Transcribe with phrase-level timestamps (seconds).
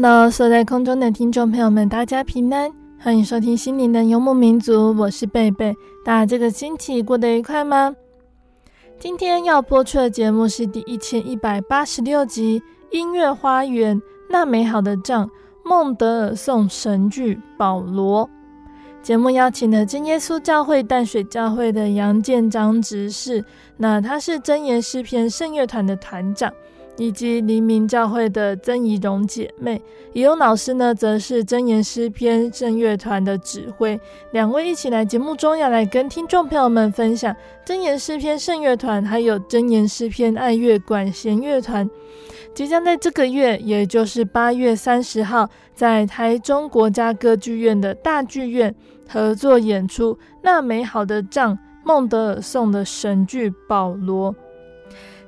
[0.00, 5.74] Hello，所在空中的听众朋友们，大家平安，欢迎收听心灵的游牧民族，我是贝贝。
[6.04, 7.96] 大家这个星期过得愉快吗？
[9.00, 12.60] 今天要播出的节目是第一千一百八十六集
[12.96, 15.26] 《音乐花园那美好的帐》，
[15.64, 18.30] 孟德尔颂神剧保罗。
[19.02, 23.44] 节目邀请了真耶稣教会淡水教会的杨建章执事，
[23.76, 26.52] 那他是真言诗篇圣乐团的团长。
[26.98, 29.80] 以及黎明教会的曾怡蓉姐妹，
[30.12, 33.98] 怡蓉老师呢，则是真言诗篇圣乐团的指挥。
[34.32, 41.88] 两位一起来节目中，要来跟听众朋友们分享真言诗篇圣乐团，还有真言诗篇爱乐管弦乐团，
[42.52, 48.74] 即将在这个月，也就是八月三十号，在台中国家歌剧院的大剧院
[49.08, 51.54] 合作演出《那美好的仗》
[51.84, 54.32] 孟德尔颂的神剧《保罗》。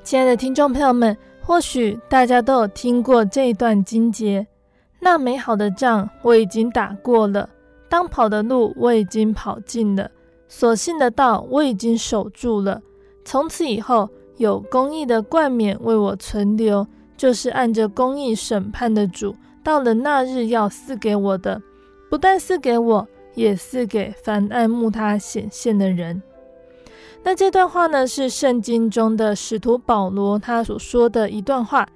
[0.02, 1.16] 亲爱的听众朋友们。
[1.50, 4.46] 或许大家都有听过这一段经节：
[5.00, 7.50] 那美好的仗我已经打过了，
[7.88, 10.08] 当跑的路我已经跑尽了，
[10.46, 12.80] 所信的道我已经守住了。
[13.24, 19.34] 从此以后，有公义的冠冕为我存留，就是按着公义审判的主，
[19.64, 21.60] 到了那日要赐给我的，
[22.08, 26.22] 不但赐给我，也赐给凡爱慕他显现的人。
[27.22, 31.86] 那这段话呢，是圣经中的使徒保罗他所说的一段话。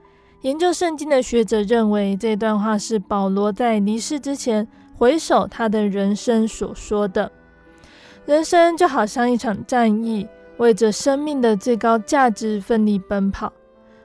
[0.42, 7.32] 研究圣经的学者认为，这段话是保罗在离世之前回首他的人生所说的。
[8.26, 13.50] 人生就好像一场战役，为着生命的最高价值奋力奔跑。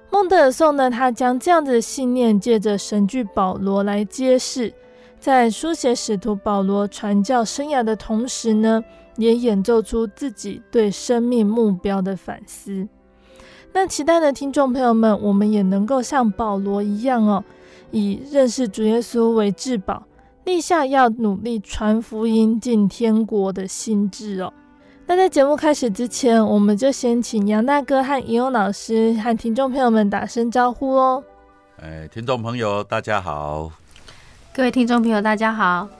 [0.09, 4.73] 孟德尔颂呢，他将这样子的信念借着神剧保罗来揭示，
[5.19, 8.81] 在书写使徒保罗传教生涯的同时呢，
[9.17, 12.87] 也演奏出自己对生命目标的反思。
[13.71, 17.43] 那期待的听众朋友们，我们也能够像保罗一样哦，
[17.91, 20.03] 以认识主耶稣为至宝，
[20.43, 24.51] 立下要努力传福音进天国的心志哦。
[25.05, 31.23] 那在节目开始之前，我们就先请杨大哥和尹勇老师和听众朋友们打声招呼哦。
[31.81, 33.71] 哎，听众朋友大家好，
[34.53, 35.98] 各位听众朋友大家好。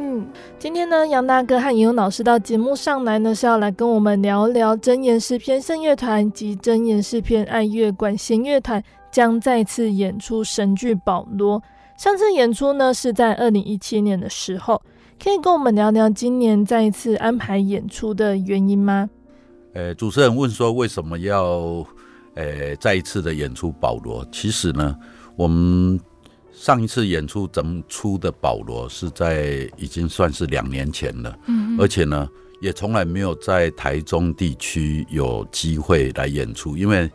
[0.00, 0.24] 嗯，
[0.60, 11.60] 今天呢，杨大哥和尹勇老师到节目上来呢，是要来跟我们聊聊真言诗篇圣乐团及真言诗篇爱乐管弦乐团将再次演出神剧《保罗》。
[12.00, 14.80] 上次演出呢是在二零一七年的时候，
[15.20, 19.10] 可以跟我们聊聊今年再一次安排演出的原因吗？
[19.74, 21.84] 呃，主持人问说为什么要
[22.34, 24.24] 呃再一次的演出《保罗》？
[24.30, 24.96] 其实呢，
[25.34, 25.98] 我们。
[26.60, 32.28] 上一次演出整出的保罗是在已经算是两年前了，嗯，而且呢，
[32.60, 37.08] 也从来没有在台中地区有机会来演出，因为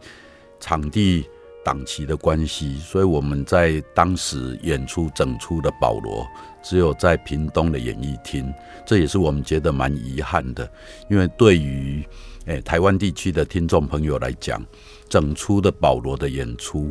[0.62, 1.26] 场地
[1.64, 6.26] 档期的关系，所以我们在当时演出整出的保罗
[6.64, 8.52] 只有在屏东的演艺厅，
[8.88, 10.72] 这也是我们觉得蛮遗憾的，
[11.10, 12.02] 因为对于
[12.46, 14.66] 诶台湾地区的听众朋友来讲，
[15.10, 16.90] 整出的保罗的演出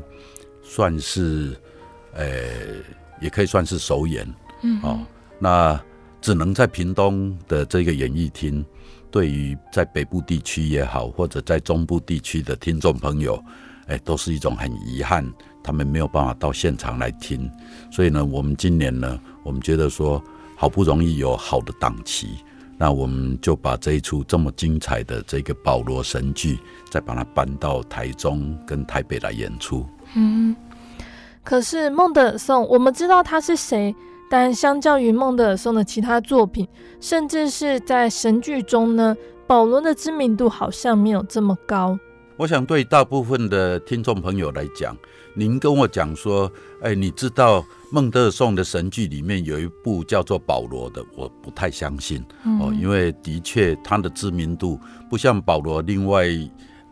[0.63, 1.57] 算是。
[2.15, 2.27] 呃，
[3.21, 4.27] 也可以算是首演，
[4.63, 5.01] 嗯，哦，
[5.39, 5.81] 那
[6.21, 8.65] 只能在屏东的这个演艺厅。
[9.11, 13.39] 对于在北部地区也好，或者在中部地区的听众朋友，
[13.87, 15.31] 哎，都是一种很遗憾，
[15.63, 17.51] 他们没有办法到现场来听。
[17.91, 20.25] 所以呢，我们今年呢，我们觉得说，
[20.57, 22.39] 好不容易有好的档期，
[22.79, 26.59] 那我们就把这一出这么精彩的这个保罗神剧，
[26.91, 29.87] 再把它搬到台中跟台北来演出。
[30.17, 30.57] 嗯，
[31.45, 33.95] 可是孟德尔颂，我们知道他是谁，
[34.31, 36.67] 但相较于孟德尔颂的其他作品，
[37.01, 39.17] 甚至是在神剧中呢，
[39.47, 41.99] 保罗的知名度好像没有这么高。
[42.37, 44.97] 我想对大部分的听众朋友来讲，
[45.35, 46.51] 您跟我讲说，
[46.81, 54.79] 哎，你知道孟德尔颂的神剧里面有一部叫做《保罗》的，我不太相信、嗯、哦，因为的确他的知名度
[55.11, 56.27] 不像保罗，另外，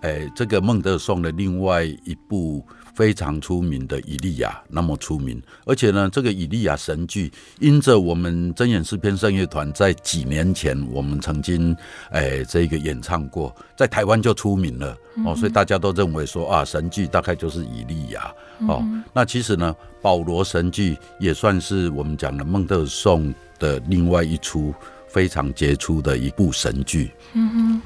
[0.03, 2.67] 哎，这个孟德尔颂的另外一部。
[3.01, 11.75] 非常出名的以利亚那么出名，而且呢，这个以利亚神剧，因着我们真言诗篇圣乐团在几年前，我们曾经
[12.11, 14.95] 哎这个演唱过，在台湾就出名了
[15.25, 18.31] 哦，所以大家都认为说啊，神剧大概就是以利亚
[18.69, 18.85] 哦。
[19.15, 24.75] 那其实呢，保罗神剧也算是我们讲的孟德尔颂的另外一出
[25.09, 27.13] 非常杰出的一部神剧。
[27.33, 27.83] 嗯哼。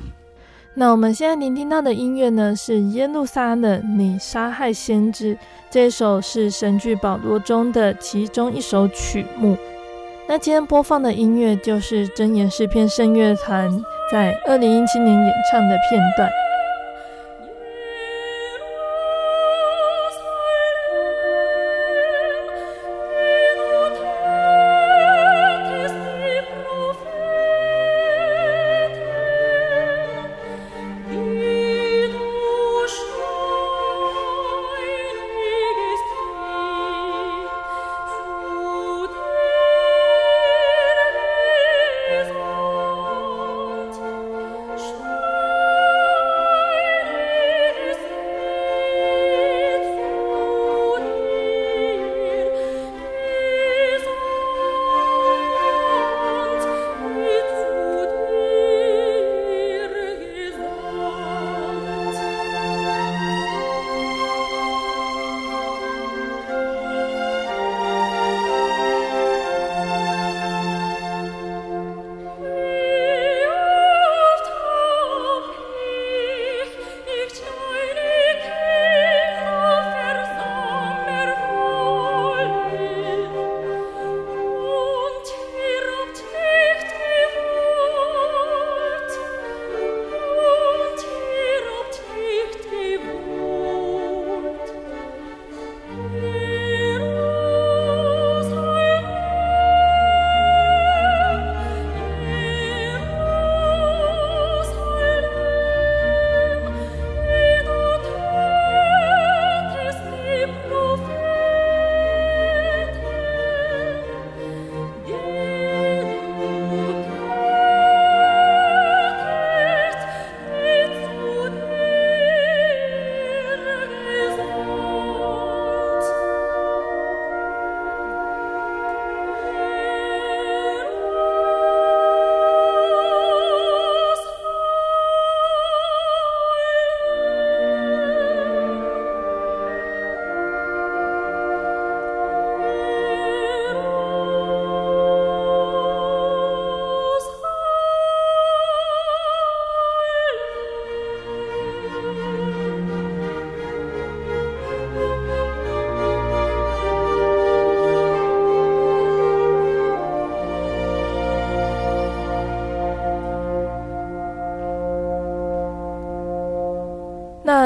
[0.76, 5.36] 那我们现在聆听到的音乐呢，是《耶路撒冷，你杀害先知》
[5.70, 9.56] 这首是神剧《保罗》中的其中一首曲目。
[10.26, 13.70] 那今天播放的音乐就是真言诗篇圣乐团
[14.10, 16.28] 在二零一七年演唱的片段。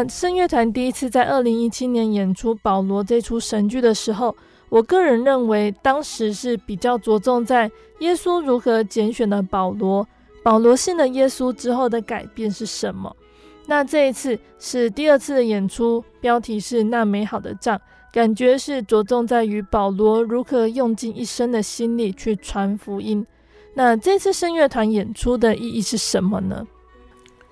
[0.08, 4.34] 圣乐团第一次在二零一七年演出《保罗》这出神剧的时候，
[4.68, 10.06] 我个人认为当时是比较着重在耶稣如何拣选了保罗，
[10.42, 13.14] 保罗信了耶稣之后的改变是什么。
[13.66, 17.76] 那这一次是第二次的演出，标题是《那美好的仗》，
[18.10, 23.26] 感觉是着重在于保罗如何用尽一生的心力去传福音。
[23.74, 26.66] 那这次圣乐团演出的意义是什么呢？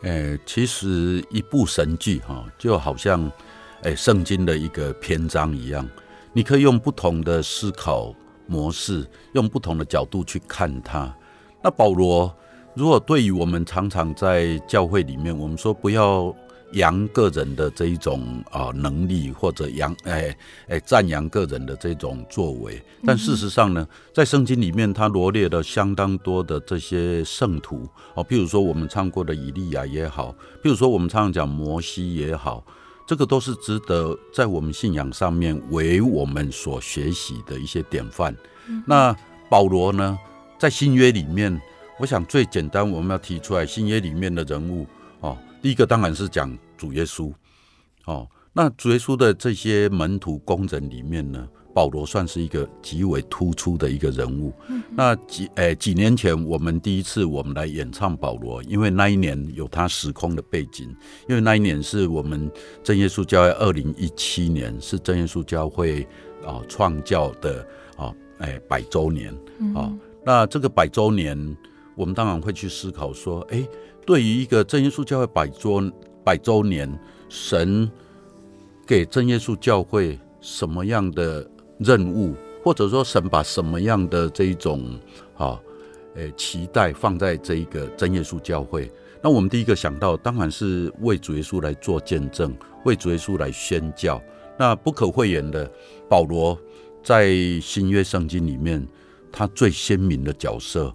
[0.06, 3.28] 诶，其实一部神剧哈，就好像
[3.82, 5.88] 诶圣经的一个篇章一样，
[6.32, 8.14] 你可以用不同的思考
[8.46, 11.12] 模式，用不同的角度去看它。
[11.60, 12.32] 那保罗，
[12.75, 16.32] 如果对于我们常常在教会里面，我们说不要。
[16.76, 20.35] 扬个人的这一种啊能力，或者扬哎
[20.68, 32.64] 哎赞扬个人的这种作为，但事实上呢，在圣经里面，他罗列了相当多的这些圣徒哦，譬如说我们唱过的以利亚也好，譬如说我们常常讲摩西也好，
[33.06, 38.35] 这个都是值得在我们信仰上面为我们所学习的一些典范。
[38.87, 39.14] 那
[39.50, 40.18] 保罗呢，
[40.59, 41.61] 在新约里面。
[41.99, 44.87] 我想最简单我们要提出来新约里面的人物
[45.21, 47.33] 哦，第一个当然是讲主耶稣
[48.04, 48.28] 哦。
[48.52, 54.50] 那主耶稣的这些门徒工人里面呢，保罗算是一个极为突出的一个人物。
[54.68, 60.88] 嗯、那几诶、欸、几年前我们第一次我们来演唱保罗，因为那一年有他时空的背景，
[61.28, 62.50] 因为那一年是我们
[62.83, 66.09] 正耶稣教会二零一七年是正耶稣教会
[66.42, 67.62] 啊创教的
[67.99, 69.30] 啊诶百周年
[69.75, 69.85] 啊。
[69.85, 71.37] 嗯、那这个百周年，
[71.95, 73.68] 我们当然会去思考说，哎、欸，
[74.06, 75.83] 对于一个正耶稣教会百周
[76.26, 76.92] 百周年，
[77.28, 77.88] 神。
[78.85, 81.45] 给真耶稣教会什么样的
[81.78, 84.97] 任务，或者说神把什么样的这一种
[85.37, 85.61] 啊，
[86.14, 88.88] 诶期待放在这一个真耶稣教会？
[89.21, 94.23] 那我们第一个想到，当然是为主耶稣来做见证，为主耶稣来宣教。
[94.56, 95.68] 那不可讳言的，
[96.09, 96.56] 保罗
[97.02, 98.87] 在新约圣经里面，
[99.33, 100.95] 他最鲜明的角色，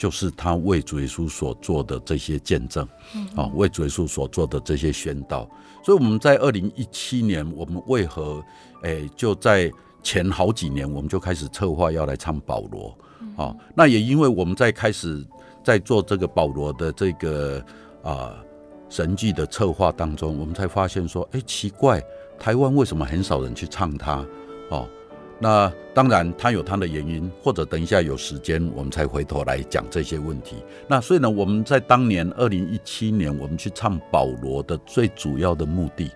[0.00, 2.88] 就是他为主耶稣所做的这些见证，
[3.36, 5.46] 啊，为主耶稣所做的这些宣道。
[5.84, 8.42] 所以我们在二零一七年，我们为何
[8.82, 9.70] 诶就在
[10.02, 12.96] 前好几年，我们就开始策划要来唱保罗
[13.36, 13.54] 啊？
[13.74, 15.22] 那也因为我们在开始
[15.62, 17.62] 在做这个保罗的这个
[18.02, 18.34] 啊
[18.88, 22.02] 神迹的策划当中，我们才发现说，哎，奇怪，
[22.38, 24.26] 台湾为什么很少人去唱它？
[24.70, 24.88] 哦。
[25.42, 30.56] 那当然，他有他的原因，或者等一下有时间，我们才回头来讲这些问题。
[30.86, 36.10] 那所以呢，我们在当年二零一七年，我们去唱保罗的最主要的目的，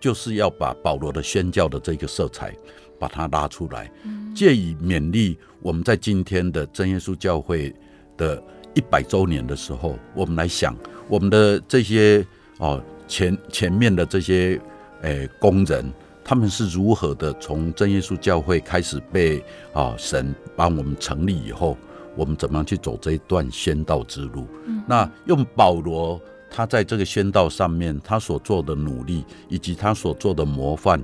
[0.00, 2.56] 就是要把保罗的宣教的这个色彩，
[2.98, 3.92] 把它拉出来，
[4.34, 7.74] 借以勉励我们在今天的真耶稣教会
[8.16, 10.74] 的一百周年的时候，我们来想
[11.08, 12.26] 我们的这些
[12.56, 14.58] 哦前前面的这些
[15.02, 15.92] 诶工人。
[16.32, 21.76] 他们是如何的从真耶稣教会开始被啊神帮我们成立以后，
[22.16, 24.46] 我们怎么样去走这一段宣道之路？
[24.64, 26.18] 嗯、那用保罗
[26.50, 31.02] 他在这个宣道上面他所做的努力，以及他所做的模范，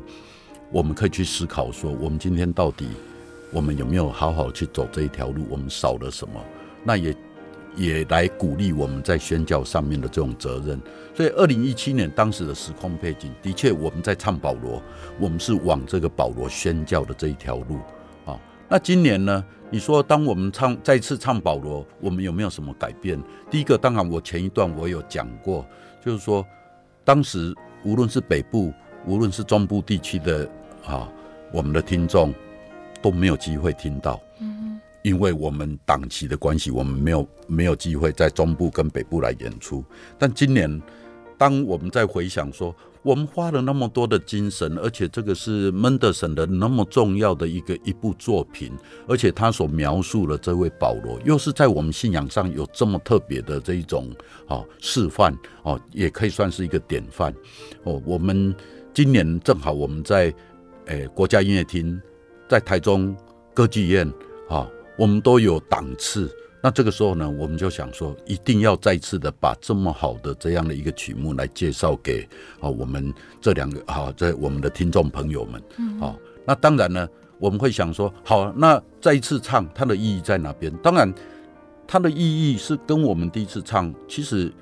[0.73, 2.89] 我们可以去思考说，我们今天到底
[3.53, 5.45] 我们有没有好好去走这一条路？
[5.51, 6.43] 我们少了什么？
[6.83, 7.15] 那也。
[7.77, 10.81] 也来鼓励我们在宣教上面的这种责任，
[11.19, 14.81] 所以二零一七年当时的时空背景，的确我们在唱保罗，
[15.19, 17.81] 我们是往这个保罗宣教的这一条路
[18.25, 18.39] 啊。
[18.69, 19.45] 那今年呢？
[19.69, 23.21] 你说当我们唱再次唱保罗，我们有没有什么改变？
[23.51, 25.67] 第一个，当然我前一段我有讲过，
[26.01, 26.47] 就是说
[27.03, 28.73] 当时无论是北部，
[29.05, 30.49] 无论是中部地区的
[30.87, 31.11] 啊，
[31.53, 32.33] 我们的听众
[33.03, 34.21] 都没有机会听到。
[35.03, 39.85] 因为我们档期的关系，我们没有没有机会在中部跟北部来演出。
[40.17, 40.81] 但今年，
[41.39, 48.73] 当我们在回想说，我们花了那么多的精神，而且这个是门德森的那么重要的一个一部作品，
[49.07, 54.11] 而且他所描述的这位保罗，又是在我们信仰上有这么特别的这一种
[54.49, 57.33] 哦示范哦，也可以算是一个典范
[57.85, 58.03] 哦。
[58.05, 58.55] 我们
[58.93, 60.35] 今年正好我们在
[60.87, 61.99] 诶国家音乐厅，
[62.49, 63.17] 在台中
[63.55, 64.13] 歌剧院
[64.49, 64.69] 啊。
[64.99, 66.29] 我们都有档次，
[66.61, 72.29] 那这个时候呢，我们就想说，一定要再次的把这么好的这样的一个曲目来介绍给
[72.61, 80.73] 啊我们这两个啊在我们的听众朋友们，嗯，好，那当然呢，我们会想说，好，那再一次唱它的意义在哪边？
[80.79, 81.15] 当然，
[81.87, 84.53] 它的意义是跟我们第一次唱其实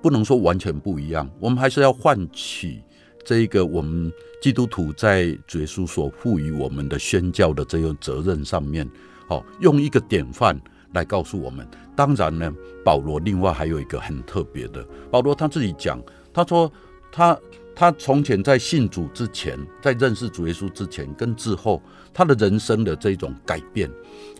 [0.00, 2.80] 不能说完全不一样，我们还是要唤起
[3.24, 8.88] 这一个我们基督徒在主耶稣所赋予我们的宣教的这个责任上面。
[9.28, 10.60] 好，用一个典范
[10.94, 11.66] 来告诉我们。
[11.94, 12.52] 当然呢，
[12.84, 14.82] 保罗另外还有一个很特别的。
[15.10, 16.72] 保罗他自己讲，他说
[17.10, 17.38] 他
[17.74, 21.82] 他从前在信主之前，在认识主耶稣之前跟之后，
[22.14, 23.90] 他的人生的这种改变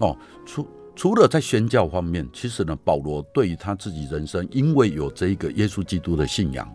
[0.00, 0.16] 哦，
[0.47, 0.66] 除
[0.97, 6.66] 除了在宣教方面，其实呢，保罗对于他自己人生，因为有这一个耶稣基督的信仰，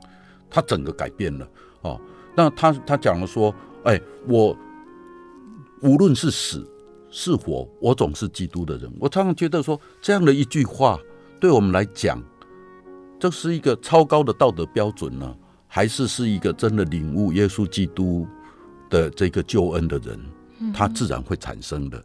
[0.49, 1.47] 他整个改变了
[1.81, 1.99] 哦。
[2.35, 3.53] 那他他讲了说，
[3.83, 4.55] 哎，我
[5.81, 6.67] 无论是死。
[7.09, 8.91] 是火，我总是基督的人。
[8.99, 10.99] 我常常觉得说，这样的一句话，
[11.39, 12.21] 对我们来讲，
[13.19, 15.35] 这是一个超高的道德标准呢，
[15.67, 18.27] 还是是一个真的领悟耶稣基督
[18.89, 20.19] 的这个救恩的人，
[20.73, 21.97] 他自然会产生的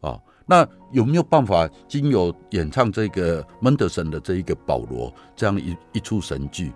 [0.00, 0.22] 啊、哦。
[0.44, 6.72] 那有没有办法经由演唱这个门德森的这一个保罗这样一一出神剧，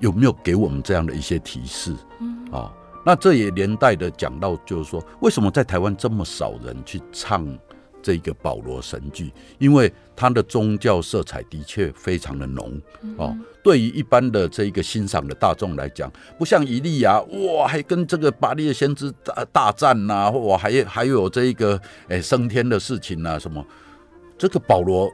[0.00, 1.92] 有没有给我们这样的一些提示
[2.50, 2.58] 啊？
[2.58, 2.72] 哦
[3.04, 7.46] 那这也连带的讲到，就是说，为什么在台湾这么少人去唱
[8.02, 9.32] 这个保罗神剧？
[9.58, 12.80] 因为它的宗教色彩的确非常的浓
[13.16, 13.36] 哦。
[13.62, 23.64] 对于一般的这个欣赏的大众来讲，不像以利亚哇，还跟这个巴力的先知大大战呐、啊，哇，还还有这一个诶升天的事情呐、啊，什么？
[24.36, 25.10] 这个保罗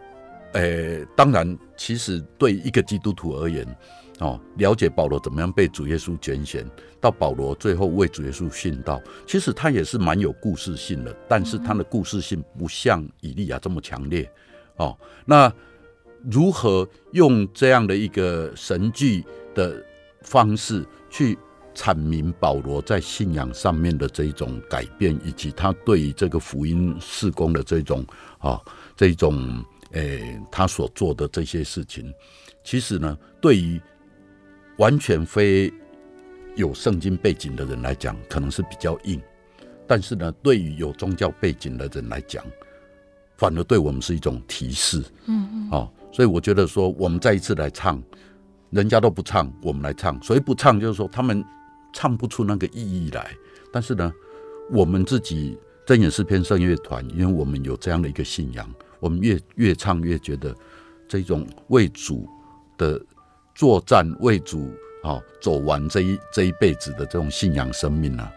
[0.54, 3.64] 诶，当然，其实对一个基督徒而言，
[4.20, 6.64] 哦，了解保罗怎么样被主耶稣拣选，
[7.00, 14.30] 到保罗最后为主耶稣殉道，其实他也是蛮有故事性的，但是他的故事性不像以利亚这么强烈。
[14.76, 15.50] 哦，那
[16.30, 19.24] 如何用这样的一个神迹
[19.54, 19.82] 的
[20.20, 21.38] 方式去
[21.74, 28.04] 阐明保罗在信仰上面的这一种改变，以及他对于这个福音事工的这种
[28.38, 28.60] 啊、
[28.94, 32.12] 这种诶、他所做的这些事情，
[32.62, 33.80] 其实呢，对于
[34.80, 35.70] 完全非
[36.56, 39.20] 有圣经背景的人来讲，可能是比较硬；
[39.86, 42.42] 但是呢，对于有宗教背景的人来讲，
[43.36, 45.04] 反而对我们是一种提示。
[45.26, 48.02] 嗯嗯，哦，所以我觉得说，我们再一次来唱，
[48.70, 50.20] 人家都不唱，我们来唱。
[50.22, 51.44] 所以不唱，就是说他们。
[51.92, 53.32] 唱不出那个意义来，
[53.72, 54.12] 但是呢，
[54.70, 60.54] 我们自己真言诗篇圣乐团，因为我们有这样的一个信仰，我们越越唱越觉得
[61.08, 62.28] 这种为主
[62.78, 63.04] 的
[63.60, 68.32] 作战，为主啊走完这一这一辈子的这种信仰生命啊，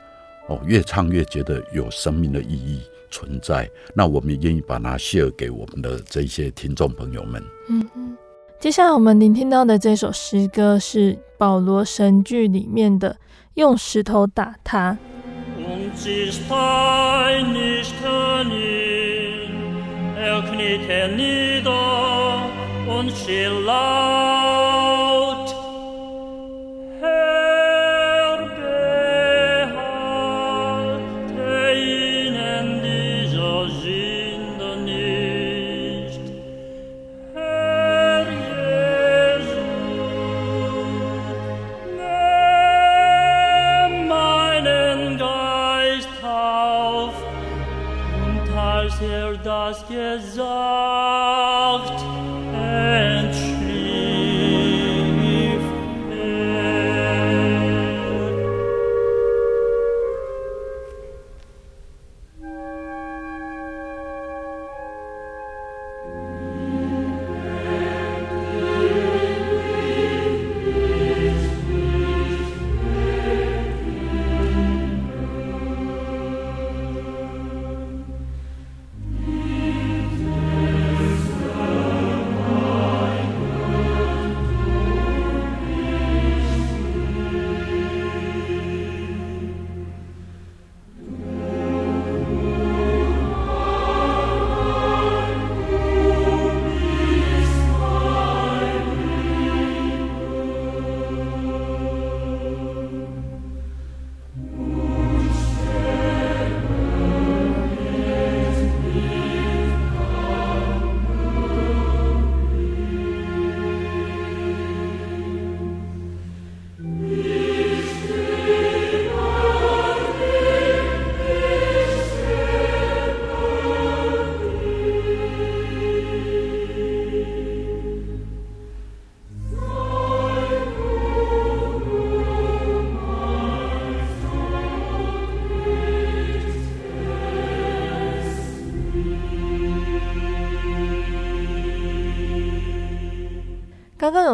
[0.50, 3.70] 哦，越唱越觉得有生命的意义存在。
[3.96, 7.42] 那我们也愿意把它 share 给我们的这些听众朋友们。
[7.70, 8.18] 嗯嗯。
[8.60, 13.16] 接下来我们聆听到的这首诗歌是保罗神剧里面的。
[13.54, 14.98] 用石头打他。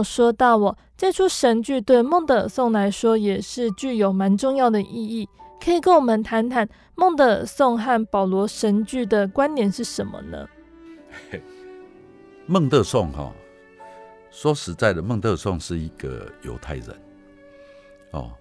[0.04, 5.28] 说到，我这出神剧对孟德尔颂来说也是具有蛮重要的意义。
[5.64, 10.48] 可以跟我们谈谈孟德尔颂和保罗神剧的关联是什么呢？
[12.48, 13.32] 孟德尔颂哈，
[14.32, 16.88] 说实在的，孟德尔颂是一个犹太人
[18.12, 18.32] 哦。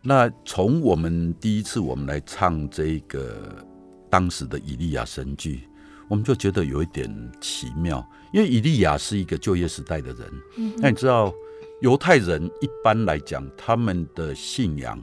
[0.00, 3.64] 那从我们第一次我们来唱这个
[4.10, 5.68] 当时的以利亚神剧。
[6.08, 7.08] 我们就觉得有一点
[7.40, 10.42] 奇妙，因为以利亚是一个旧约时代的人。
[10.56, 11.32] 嗯，那你知道
[11.80, 15.00] 犹太人一般来讲，他们的信仰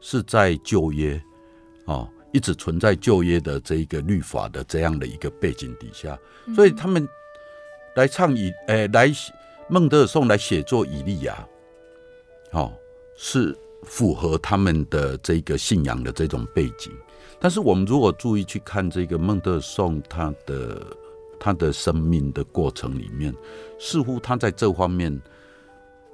[0.00, 1.20] 是在旧约
[1.84, 6.18] 哦，一直存在旧约的这一个律法的这样的一个背景底下，
[6.54, 7.06] 所以他们
[7.96, 9.12] 来唱以诶来
[9.68, 11.46] 孟德尔颂来写作以利亚，
[12.52, 12.72] 哦，
[13.16, 16.92] 是符合他们的这个信仰的这种背景。
[17.38, 20.86] 但是我们如果注意去看这个孟德尔颂他的
[21.40, 23.34] 他的生命的过程里面，
[23.80, 25.20] 似乎他在这方面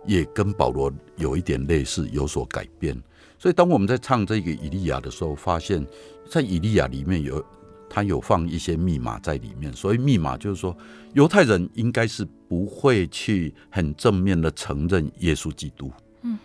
[0.07, 2.97] 也跟保罗有一点类似，有所改变。
[3.39, 5.85] 所以当我们在唱这个以利亚的时候，发现，
[6.31, 7.45] 在以利亚里面有
[7.91, 9.73] 他有放一些密码在里面。
[9.73, 10.75] 所以密码就是说，
[11.13, 15.91] 犹太人应该是不会去很正面的承认耶稣基督。
[16.23, 16.39] 嗯。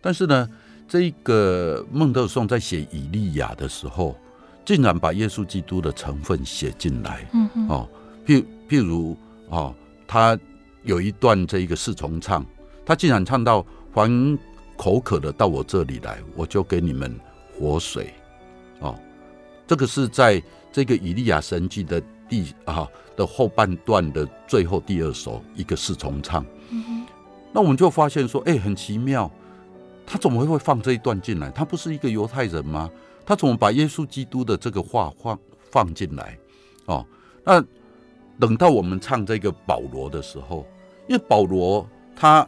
[0.00, 0.48] 但是呢，
[0.88, 4.16] 这个孟德尔颂在写以利亚的时候，
[4.64, 7.88] 竟然把耶稣基督的成分写进来，嗯，哦，
[8.28, 9.16] 譬譬如
[9.48, 9.74] 哦，
[10.06, 10.38] 他
[10.82, 12.44] 有一段这一个四重唱，
[12.84, 13.64] 他竟然唱到
[13.94, 14.38] 还
[14.76, 17.18] 口渴的到我这里来，我就给你们
[17.58, 18.12] 活水。
[18.80, 18.94] 哦，
[19.66, 22.86] 这个是在这个以利亚神迹的第啊
[23.16, 26.44] 的后半段的最后第二首一个四重唱。
[26.68, 27.06] 嗯。
[27.50, 29.30] 那我们就发现说，哎，很奇妙，
[30.06, 31.50] 他怎么会会放这一段进来？
[31.50, 32.90] 他不是一个犹太人吗？
[33.24, 35.38] 他怎么把耶稣基督的这个话放
[35.70, 36.38] 放进来？
[36.84, 37.04] 哦，
[37.42, 37.64] 那
[38.40, 40.66] 等到我们唱这个保罗的时候，
[41.08, 42.46] 因为保罗他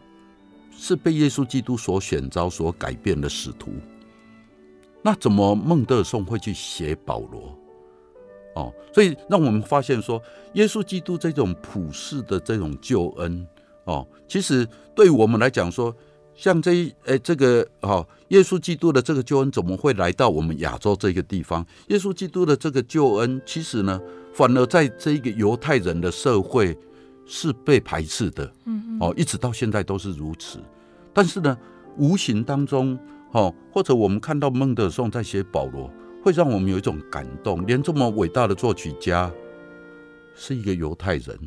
[0.73, 3.73] 是被耶稣基督所选召、所改变的使徒，
[5.03, 7.57] 那怎么孟德尔颂会去写保罗？
[8.55, 10.21] 哦，所以让我们发现说，
[10.55, 13.47] 耶稣基督这种普世的这种救恩。
[13.85, 15.95] 哦，其实对我们来讲说，
[16.35, 21.65] 像这一诶，这个哦，耶稣基督的这个救恩怎么会来到我们亚洲这个地方？
[21.89, 24.01] 耶稣基督的这个救恩，其实呢，
[24.33, 26.77] 反而在这一个犹太人的社会
[27.27, 28.53] 是被排斥的。
[28.65, 30.59] 嗯，哦，一直到现在都是如此。
[31.13, 31.57] 但是呢，
[31.97, 32.99] 无形当中，
[33.33, 35.91] 哦，或者我们看到孟德尔颂在写保罗，
[36.23, 37.67] 会让我们有一种感动。
[37.67, 39.31] 连这么伟大的作曲家，
[40.35, 41.39] 是一个犹太人。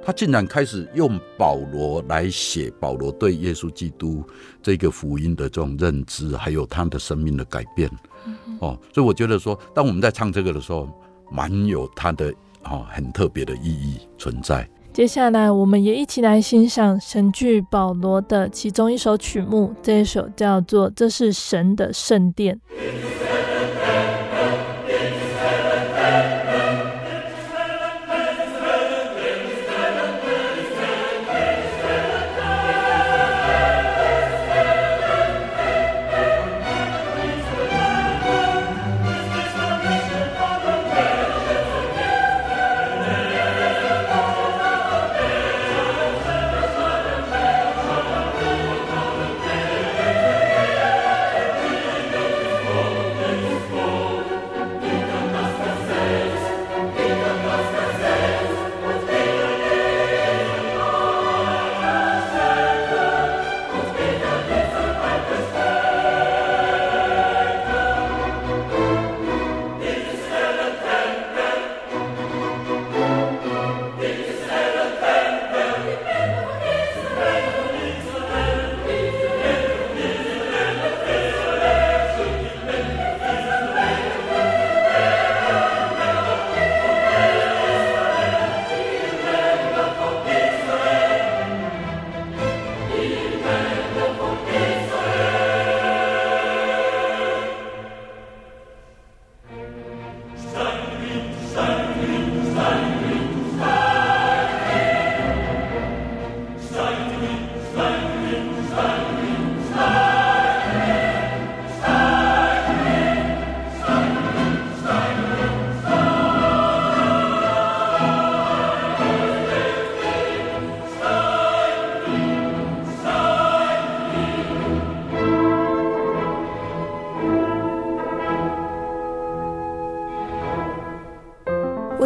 [0.00, 4.24] 他竟然开始用保罗来写保罗对耶稣基督
[4.62, 7.90] 这个福音的这种认知，还有他的生命的改变。
[8.60, 10.88] 哦，所以我觉得说，当我们在唱这个的时候，
[11.30, 12.32] 蛮有它的
[12.64, 14.68] 哦很特别的意义存在。
[14.92, 22.56] 接下来，我们也一起来欣赏神剧保罗的其中一首曲目，这一首叫做《这是神的圣殿》。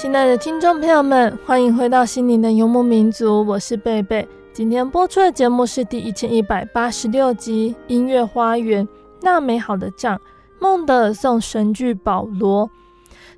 [0.00, 4.26] 亲爱的听众朋友们，欢迎回到心灵的游牧民族，我是贝贝。
[4.50, 8.82] 今天播出的节目是第一千一百八十六集《音乐花园》
[9.20, 10.18] 那美好的帐，
[10.58, 12.70] 孟德尔颂神剧保罗。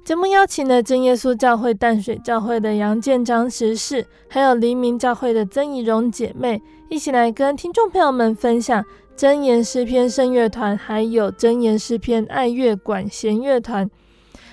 [0.04, 8.84] 节目邀请了真耶稣教会淡水教会的杨建章执事，还有黎明教会的曾怡蓉姐妹，一起来跟听众朋友们分享
[9.16, 13.90] 真言诗篇圣乐团，还有真言诗篇爱乐管弦乐团。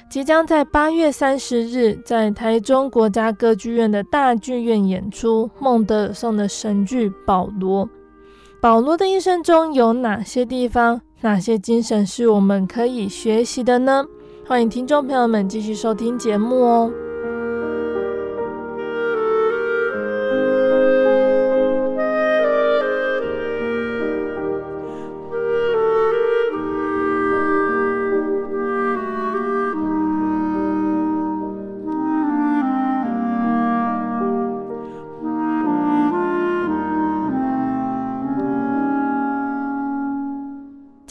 [0.10, 7.86] 即将在八月三十日在台中国家歌剧院的大剧院演出孟德尔颂的神剧《保罗》。
[8.60, 14.04] 保罗的一生中有哪些地方、哪些精神是我们可以学习的呢？
[14.48, 16.92] 欢迎听众朋友们继续收听节目哦。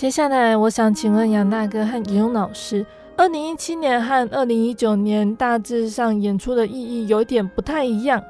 [0.08, 8.24] 接下来，我想请问杨大哥和尹勇老师，二零一七年和二零一九年大致上演出的意义有点不太一样。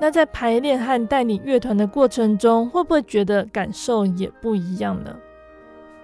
[0.00, 5.14] 那在排练和带领乐团的过程中，会不会觉得感受也不一样呢？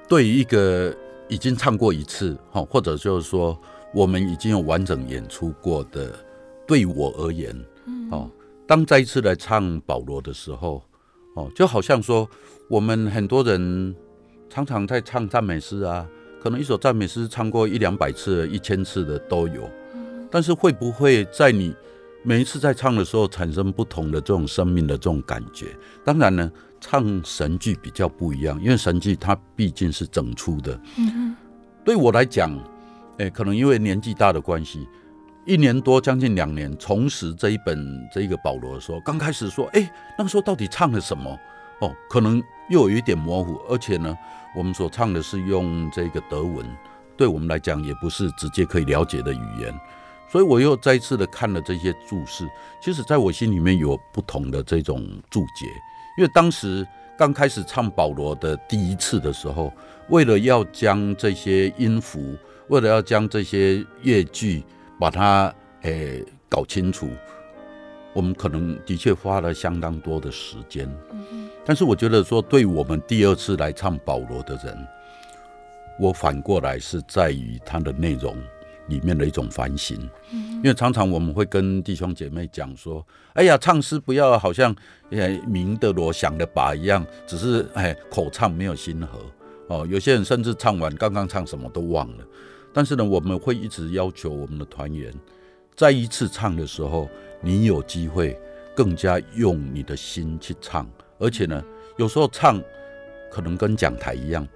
[0.06, 0.94] 对于一个
[1.28, 3.58] 已经唱过一次，哈，或者就是说
[3.94, 6.12] 我们已经有完整演出过的，
[6.66, 7.58] 对我而言，
[8.10, 8.28] 哦，
[8.66, 10.82] 当再一次来唱保罗的时候，
[11.34, 12.28] 哦，就好像说
[12.68, 13.96] 我们很多人。
[14.54, 16.06] 常常在唱赞美诗啊，
[16.40, 19.68] 可能一首赞美诗唱过一两百次、一千次的都有。
[20.30, 21.74] 但是会不会在你
[22.22, 25.76] 每一次在唱的时候产生不同的这种生命的这种感觉？
[26.04, 26.48] 当然呢，
[26.80, 30.80] 唱神剧比较不一样，因为神剧它毕竟是整出的。
[30.98, 31.34] 嗯，
[31.84, 32.56] 对我来讲，
[33.18, 34.86] 哎，可能因为年纪大的关系，
[35.44, 37.76] 一年多将近两年重拾这一本
[38.14, 41.36] 这一个保罗的时候，刚开始说，哎，那个时候到底唱了什么？
[41.80, 42.40] 哦，可能
[42.70, 44.16] 又有一点模糊，而且呢。
[44.56, 46.64] 我们所唱的是用这个德文，
[47.16, 49.74] 对我们来讲也不是直接可以了解的语言，
[50.30, 52.48] 所以我又再一次的看了这些注释，
[52.80, 55.66] 其实在我心里面有不同的这种注解，
[56.16, 56.86] 因为当时
[57.16, 59.72] 刚开始唱保罗的第一次的时候，
[60.08, 62.36] 为了要将这些音符，
[62.68, 64.64] 为了要将这些乐句
[64.98, 67.08] 把它诶搞清楚，
[68.14, 70.90] 我们可能的确花了相当多的时间。
[71.64, 74.86] 但是我觉得说，对我们第二次来唱保罗的人，
[75.98, 78.36] 我反过来是在于他的内容
[78.88, 79.98] 里面的一种反省。
[80.30, 84.74] 因为常常我们会跟弟兄姐妹讲说：“哎呀，唱诗不要好像
[85.10, 89.18] 诶明的锣响的把一样，只是哎口唱没有心和
[89.68, 92.24] 哦。”有些人甚至唱完刚刚唱什么都忘了。
[92.72, 95.12] 但是呢，我们会一直要求我们的团员，
[95.76, 97.08] 再一次唱的时候，
[97.44, 98.38] 你有机会
[98.74, 100.88] 更加用你的心去唱。
[101.18, 101.62] 而且呢，
[101.96, 102.60] 有时候唱
[103.30, 104.46] 可能跟讲台一样，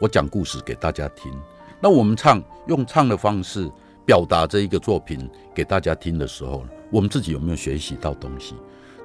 [0.00, 1.32] 我讲故事给大家听。
[1.80, 3.70] 那我们唱用唱的方式
[4.04, 8.54] 表达这一个作品给大家听的时候，我们自己有没有学习到东西？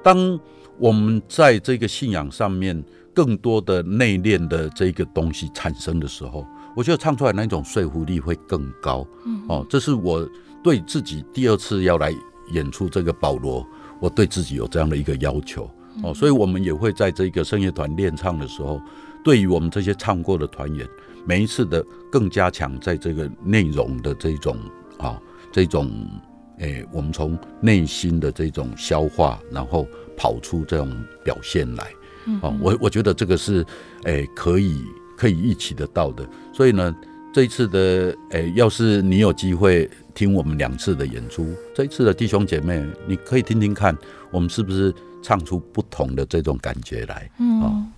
[0.02, 0.38] 当
[0.78, 6.46] 我们在这个信仰上面更多的内敛的这个东西产生的时候，
[6.76, 9.04] 我觉得唱出来那种说服力会更高。
[9.48, 10.28] 哦，这是我
[10.62, 12.12] 对自己第二次要来
[12.52, 13.66] 演出这个保罗，
[14.00, 15.70] 我对自己有这样的一个要求。
[16.02, 18.80] 哦，所以我们也会在这个声乐团练唱的时候，
[19.24, 20.86] 对于我们这些唱过的团员，
[21.26, 24.56] 每一次的更加强在这个内容的这种
[24.98, 25.90] 啊，这种
[26.58, 30.88] 诶、欸，我们从内心的这种消化，然后跑出这种
[31.24, 31.84] 表现来。
[32.42, 33.64] 哦，我我觉得这个是
[34.04, 34.84] 诶、欸，可以
[35.16, 36.24] 可以一起得到的。
[36.52, 36.94] 所以呢，
[37.32, 43.96] 这一次的诶、欸，要是你有机会听我们两次的演出，这一次的弟兄姐妹，你可以听听看，
[44.32, 44.92] 我们是不是？
[45.20, 47.92] 唱出不同的这种感觉来，嗯。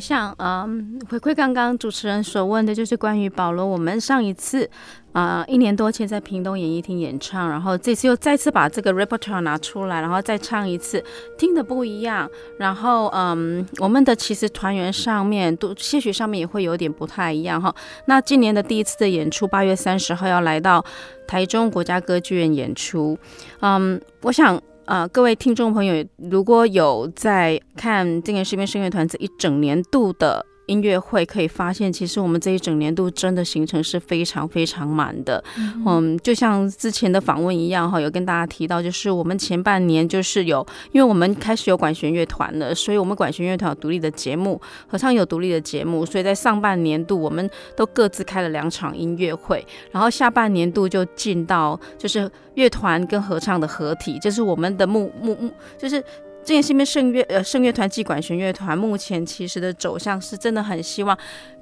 [0.00, 3.66] 想，嗯，回馈刚刚主持人所问的，就是关于保罗。
[3.66, 4.68] 我们上一次，
[5.12, 11.04] 啊、一年多前在屏东演艺厅演唱，然后这次又再次把这个 repertoire 拿出来，然后再唱一次，
[11.36, 12.28] 听的不一样。
[12.58, 17.74] 然后，嗯，我们的其实团员上面都些许上面也会有点不太一样哈。
[18.06, 20.84] 那今年的第一次的演出，八月三十号要来到
[21.28, 23.18] 台中国家歌剧院演出。
[23.60, 24.60] 嗯，我想。
[24.86, 35.42] 啊、各位听众朋友，如果有在看今年视频声乐团这一整年度的音乐会，可以发现，其实我们这一整年度真的行程是非常非常满的。
[35.58, 52.30] 嗯，嗯，就像之前的访问一样哈，有跟大家提到，就是我们前半年就是有，因为我们开始有管弦乐团了，所以我们管弦乐团有独立的节目，合唱有独立的节目，所以在上半年度我们都各自开了两场音乐会，然后下半年度就进到就是。
[52.54, 56.02] 乐团跟合唱的合体，就是我们的目目目，就是
[56.44, 56.86] 这件事情。
[56.86, 61.16] 圣乐呃圣乐团暨管弦乐团目前其实的走向是真的很希望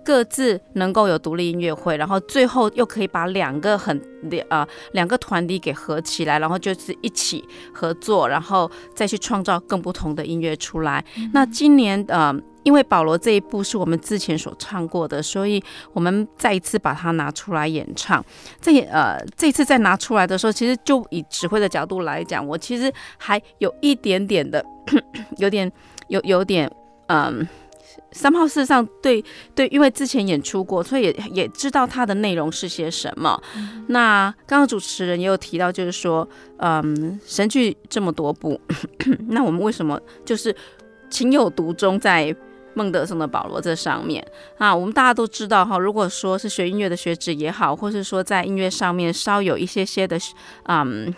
[0.04, 11.04] 各自能够有独立音乐会，然后最后又可以把两个很两啊两个团体给合起来，然后就是一起合作，然后再去创造更不同的音乐出来。
[11.16, 12.34] 嗯、那今年呃。
[12.68, 15.62] 因为保罗这一部是我们之前所唱过的，所以
[15.94, 18.22] 我们再一次把它拿出来演唱。
[18.60, 24.62] 这呃，这次再拿出来的时候，其实就以指挥的角度来讲，我其实还有一点点的，
[25.38, 25.72] 有点
[26.08, 26.70] 有有点
[27.06, 27.48] 嗯，
[28.12, 33.42] 三号事实上对对，因为之前演出过，所以也也知道它的内容是些什么。
[33.56, 36.28] 嗯、那刚刚主持人也有提到，就是说，
[36.58, 38.60] 嗯，神剧这么多部，
[39.28, 40.54] 那我们为什么就是
[41.08, 42.36] 情有独钟在？
[42.78, 44.24] 孟德松的保罗这上面
[44.56, 50.16] 啊，我们大家都知道哈，如果说是学音乐的学子也好，或是说在音乐上面稍有一些些的，
[50.66, 51.12] 嗯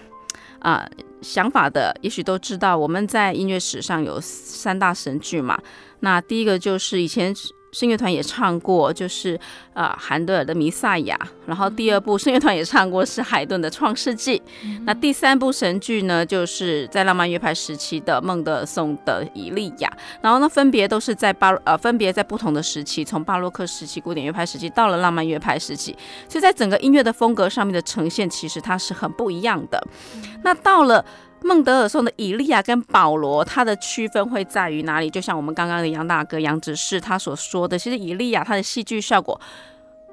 [0.61, 0.89] 啊
[1.21, 5.61] 想法的，也许都知道我们在音乐史上有三大神剧嘛。
[6.01, 7.35] 那第一个就是以前。
[7.73, 9.39] 声乐团也唱过，就是
[9.73, 19.89] 啊，韩、呃、德尔的《弥赛亚》，然后第二部声乐团也唱过是海顿的《创世纪》，嗯，那第三部神剧呢，就是在浪漫乐派时期的孟德尔颂的《以利亚》，
[20.21, 25.97] 然后呢，分别都是在巴呃，分别在不同的时期，从巴洛克时期、古典乐派时期到了浪漫乐派时期，
[26.29, 29.81] 所以在整个音乐的风格上面的呈现，其实它是很不一样的。
[30.15, 31.05] 嗯、那到了。
[31.43, 35.09] 孟德尔颂的以利亚跟保罗，它的区分会在于哪里？
[35.09, 39.41] 就像我们刚刚的杨大哥杨执事他所说的，其实以利亚它的戏剧效果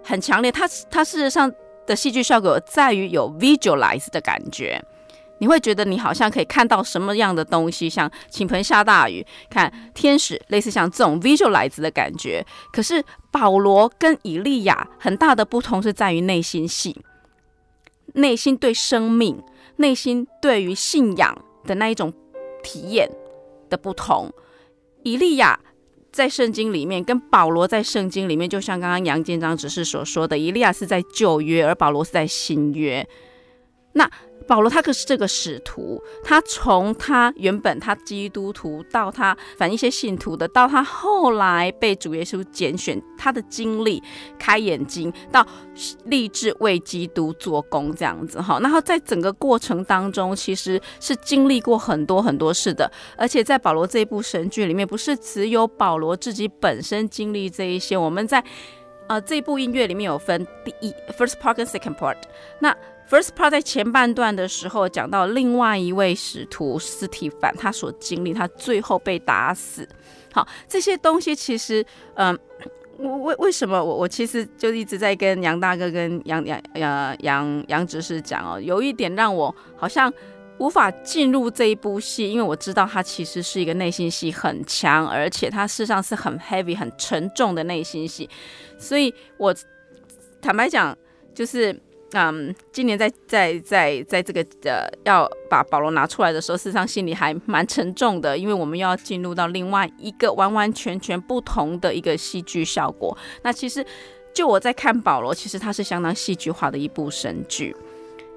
[0.03, 1.51] 很强烈，它它事实上
[1.86, 4.82] 的戏剧效果在于有 visualize 的感觉，
[5.39, 12.45] 你会觉得你好像可以看到什么样的东西，像倾盆下大雨，看天使，类似像这种 visualize 的感觉。
[12.71, 17.01] 可是保罗跟以利亚很大的不同是在于内心戏，
[18.13, 19.43] 内心对生命。
[19.78, 22.13] 内心对于信仰的那一种
[22.61, 23.09] 体验
[23.69, 24.32] 的不同，
[25.03, 25.59] 以利亚
[26.11, 33.07] 在圣经里面跟保罗在圣经里面，就像刚刚杨建章只是所说的，以利亚是在旧约，而保罗是在新约。
[33.93, 34.09] 那
[34.48, 44.02] 保罗他可是这个使徒，他从他原本他基督徒到他反一些信徒的，到他后来被主耶稣拣选，他的经历
[44.39, 45.45] 开眼睛，到
[46.06, 48.58] 立志为基督做工这样子哈。
[48.62, 52.89] 然后在整个过程当中，其实是经历过很多很多事的。
[53.18, 58.41] 而且在保罗这部神剧里面，不是只有保罗自己本身经历这一些，我们在
[59.08, 62.16] 呃这部音乐里面有分第一 first part 跟 second part，
[62.60, 62.74] 那。
[63.10, 69.88] First part 在前半段的时候讲到另外一位使徒司提反，他所经历，他最后被打死。
[70.34, 71.86] 好，这些东西其实，
[72.16, 72.38] 嗯，
[72.97, 80.14] 我为为什么我我其实就一直在跟杨大哥跟杨杨呃杨杨执事讲哦，有一点让我好像
[80.58, 88.30] 无法进入这一部戏，因为我知道他其实是一个内心戏很强，而且他事实上是很 heavy 很沉重的内心戏，
[88.78, 89.55] 所以我
[90.41, 90.93] 坦白讲
[91.34, 91.74] 就是。
[92.14, 103.18] 嗯，今年在在在在这个呃要把保罗拿出来的时候，事实上心里还蛮沉重的，因为我们又要进入到另外一个完完全全不同的一个戏剧效果。
[103.43, 103.86] 那其实
[104.34, 107.76] 就我在看保罗，其实他是相当戏剧化的一部神剧。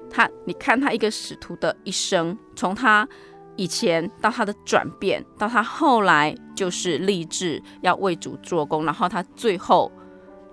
[0.09, 3.07] 他你看他一个使徒的一生，从他
[3.55, 9.89] 以前到他的转变，到他后来就是立志要为主做工，然后他最后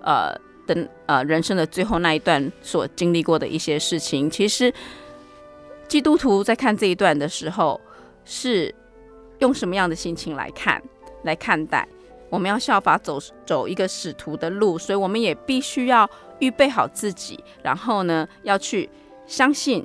[0.01, 0.33] 呃。
[0.73, 4.71] 的呃，人生的最后那一段所经历过的一些事情，其实
[5.87, 7.81] 基督徒在看这一段的时候，
[8.23, 8.73] 是
[9.39, 10.81] 用什么样的心情来看、
[11.23, 11.87] 来看待？
[12.29, 16.07] 我们要效法走走一个使徒的路，所以我们也必须要
[16.37, 18.87] 预备好自己，然后呢，要去
[19.25, 19.83] 相信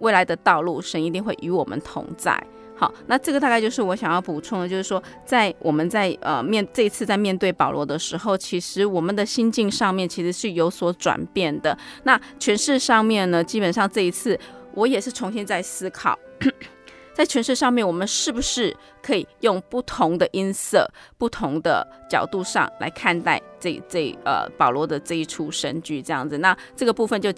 [0.00, 2.42] 未来的道路，神一定会与我们同在。
[2.80, 11.76] 好，那这个大概就是我想要补充的，就是说，在我们在呃面这一次在面对保罗的时候，其实我们的心境上面其实是有所转变的。
[12.04, 14.40] 那诠释上面呢，基本上这一次
[14.72, 16.18] 我也是重新在思考，
[17.12, 26.38] 在诠释上面，我们是不是可以用不同的音色、不同的角度上来看待这这呃保罗的这一出神剧这样子？
[26.38, 27.30] 那这个部分就。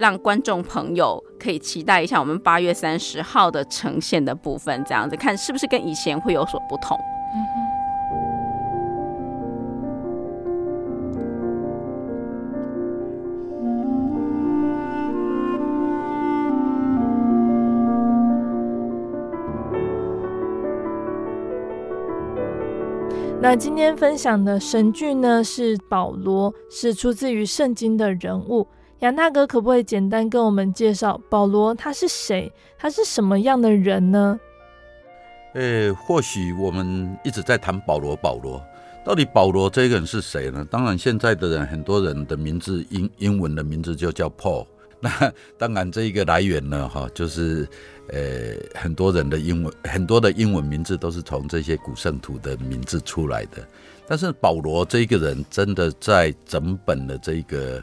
[0.00, 6.98] 让观众朋友可以期待一下我们八月三十号的呈现的部分，这样子看是不是跟以前会有所不同。
[23.42, 28.66] 那今天分享的神剧呢，是保罗，是出自于圣经的人物。
[29.00, 32.52] 杨大哥，可不可以简单跟我们介绍保罗他是谁？
[32.78, 34.38] 他是什么样的人呢？
[35.54, 38.62] 呃、或许我们一直在谈保罗，保罗
[39.02, 40.66] 到底保罗这个人是谁呢？
[40.70, 44.66] 当然，现在的人很多人的名字英英文的名字就叫 Paul。
[45.00, 47.66] 那当然，这一个来源呢，哈，就是
[48.08, 53.66] 呃、很多人的英文很多的英文名字都是从这些古圣徒的名字出来的。
[54.06, 57.82] 但是保罗这个人真的在整本的这个。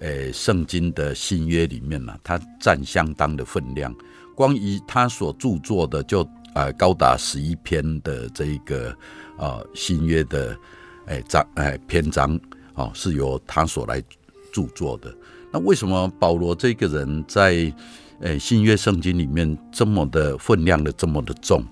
[0.00, 3.94] 诶，圣经的新约里面呢，它占相当的分量。
[4.34, 6.24] 关于他所著作的，就
[6.54, 8.96] 呃高达十一篇的这一个
[9.36, 10.56] 呃新约的
[11.06, 12.38] 诶章诶篇章
[12.74, 14.00] 哦，是由他所来
[14.52, 15.12] 著作的。
[15.52, 17.72] 那为什么保罗这个人在
[18.20, 21.64] 诶新约圣经里面这么的分量的这么的重？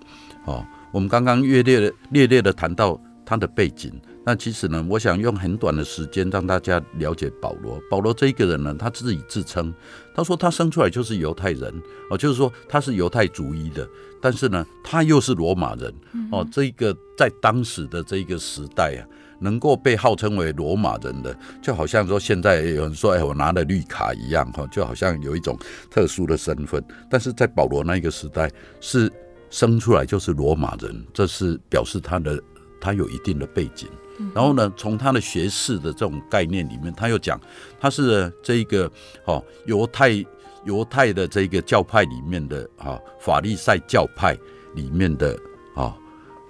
[0.44, 3.92] 哦，我们刚刚略略的略略的谈到他的背景。
[4.26, 7.80] 那其实呢，我想用很短的时间让大家了解保罗。
[7.88, 9.72] 保罗这一个人呢，他自己自称，
[10.12, 11.72] 他说他生出来就是犹太人
[12.10, 13.88] 哦，就是说他是犹太族裔的，
[14.20, 15.94] 但是呢，他又是罗马人
[16.32, 16.44] 哦。
[16.50, 19.06] 这一个在当时的这一个时代啊，
[19.38, 25.56] 能够被号称为罗马人的，就好像说现在有人说，哎，我拿了绿卡一样哈，就好像有一种
[25.88, 26.82] 特殊的身份。
[27.08, 28.50] 但是在保罗那个时代，
[28.80, 29.08] 是
[29.50, 32.42] 生出来就是罗马人，这是表示他的
[32.80, 33.88] 他有一定的背景。
[34.34, 37.38] 然后呢，从他的学士的这种概念里面，他又讲
[37.78, 38.90] 他是这一个
[39.24, 40.24] 哦犹太
[40.64, 44.36] 犹太的这个教派里面的啊法利赛教派
[44.74, 45.38] 里面的
[45.74, 45.94] 啊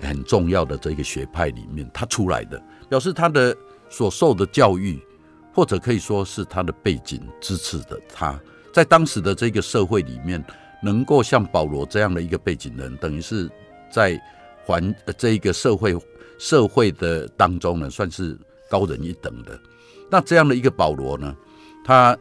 [0.00, 3.56] 很重要的这个学派里面他出来的，表示他的
[3.88, 5.00] 所受的教育
[5.52, 8.38] 或者可以说是他的背景支持的他
[8.72, 10.44] 在当时的这个社会里面
[10.82, 13.50] 能够像保罗这样的一个背景人，等于是
[13.90, 14.20] 在
[14.64, 15.96] 环这一个社会。
[16.38, 18.38] 社会的当中呢，算是
[18.70, 19.58] 高人一等的。
[20.10, 21.36] 那这样的一个保罗呢，
[21.84, 22.16] 他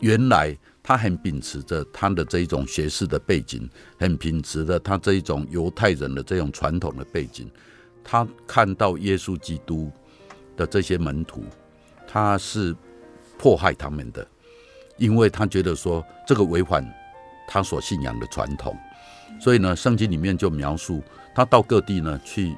[0.00, 3.68] 原来他很秉持着他的这一种学士的背景，
[3.98, 7.50] 很秉持着他这一种犹太人的这种传统的背景。
[8.02, 9.90] 他看到耶稣基督
[10.56, 11.44] 的这些门徒，
[12.06, 12.74] 他是
[13.38, 14.26] 迫害他们的，
[14.96, 16.84] 因为他觉得说这个违反
[17.46, 18.76] 他所信仰的传统。
[19.40, 21.02] 所以呢，圣经里面就描述
[21.34, 22.56] 他到各地呢去。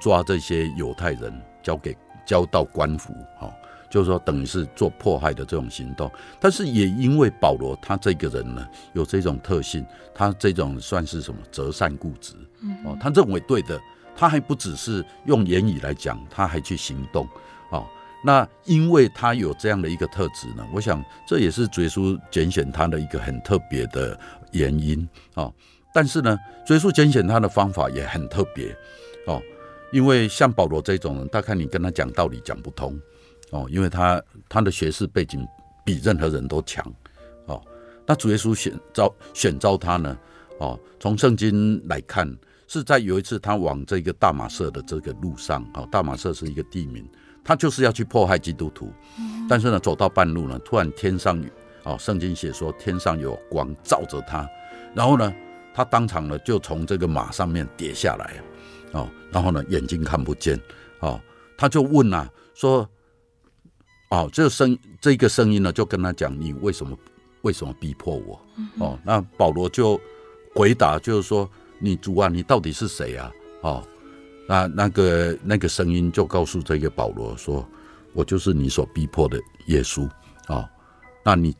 [0.00, 1.32] 抓这些犹太人，
[1.62, 3.52] 交给交到官府，哈，
[3.90, 6.10] 就是说等于是做迫害的这种行动。
[6.40, 9.84] 但是也因为保罗他这个人呢，有这种特性，
[10.14, 12.34] 他这种算是什么择善固执，
[12.84, 13.78] 哦，他认为对的，
[14.16, 17.28] 他还不只是用言语来讲，他还去行动，
[17.70, 17.86] 哦，
[18.24, 24.18] 那因为他有这样的一个特质呢，我想这也是耶稣拣选他的一个很特别的
[24.52, 25.52] 原因，哦，
[25.92, 26.38] 但是呢，
[26.68, 28.74] 耶稣拣选他的方法也很特别，
[29.26, 29.42] 哦。
[29.92, 32.98] 因为像保罗这种人，大概你跟他讲道理讲不通，
[33.50, 35.46] 哦，因为他他的学识背景
[35.84, 36.84] 比任何人都强，
[37.46, 37.60] 哦，
[38.06, 40.16] 那主耶稣选召选召他呢，
[40.58, 42.32] 哦，从圣经来看，
[42.68, 47.04] 是在有一次他往这个大马色的这个路上，哦，大马色是一个地名，
[47.42, 48.92] 他就是要去迫害基督徒，
[49.48, 51.42] 但是呢，走到半路呢，突然天上，
[51.82, 54.48] 哦，圣经写说天上有光照着他，
[54.94, 55.34] 然后呢，
[55.74, 58.40] 他当场呢就从这个马上面跌下来。
[58.92, 60.60] 哦，然后呢，眼睛看不见，
[61.00, 61.20] 哦，
[61.56, 62.88] 他就问啊，说，
[64.10, 66.98] 哦，这个声这个声音呢，就跟他讲，你为什么
[67.42, 68.40] 为什么逼迫我？
[68.78, 70.00] 哦，那保罗就
[70.54, 73.32] 回答，就是说，你主啊，你到底是谁啊？
[73.62, 73.82] 哦，
[74.48, 77.66] 那那个那个声音就告诉这个保罗说，
[78.12, 80.08] 我就是你所逼迫的耶稣。
[80.48, 80.68] 哦，
[81.24, 81.54] 那你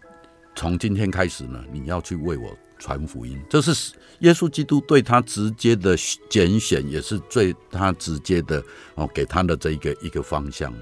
[0.56, 2.50] 从今天开始呢，你要去为我。
[2.80, 5.96] 传福音，这是耶稣基督对他直接的
[6.28, 8.60] 拣选，也是最他直接的
[8.96, 10.74] 哦，给他的这一个一个方向。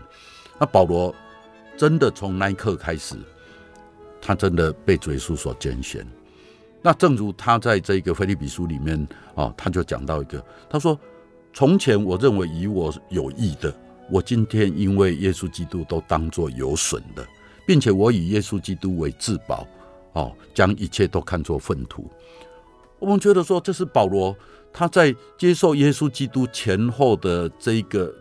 [0.58, 1.14] 那保罗
[1.76, 3.16] 真的从那一刻开始，
[4.22, 6.06] 他真的被主耶稣所拣选。
[6.80, 10.98] 那正如他在这个腓利比书里面啊，他就讲到一个，他说
[11.52, 13.74] ：“从前我认为以我有益的，
[14.08, 17.26] 我今天因为耶稣基督都当作有损的，
[17.66, 19.66] 并且我以耶稣基督为至宝，
[20.20, 22.10] 哦，将一切都看作粪土。”
[22.98, 24.36] 我们觉得说，这是保罗
[24.72, 28.12] 他在接受耶稣基督前后的这一个。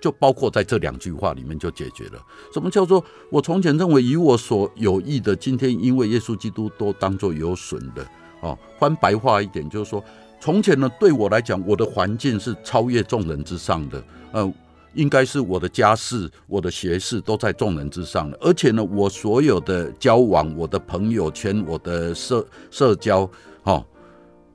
[0.00, 2.22] 就包括在这两句话里面就解决了。
[2.52, 8.06] 什么叫做我从前认为以我所有益的，今天因为耶稣基督都当作有损的？
[8.42, 10.04] 哦，翻白话一点，就是说，
[10.38, 14.04] 从前呢，对我来讲，我的环境是超越众人之上的。
[14.32, 14.52] 呃，
[14.94, 18.38] 应该是我的家世、我的学识都在众人之上的。
[18.40, 23.28] 而且呢，我所有的交往、我的朋友圈、我的社社交，
[23.64, 23.84] 哦。